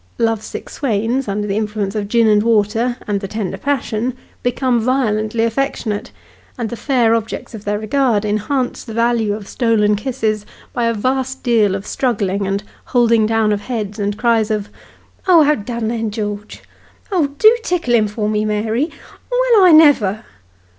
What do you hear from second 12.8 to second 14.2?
holding down of heads, and